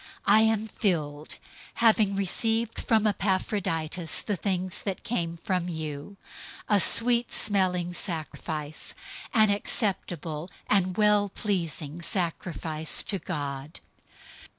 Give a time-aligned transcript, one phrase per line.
[0.25, 1.35] I am filled,
[1.75, 6.17] having received from Epaphroditus the things that came from you,
[6.67, 8.95] a sweet smelling fragrance,
[9.31, 13.79] an acceptable and well pleasing sacrifice to God.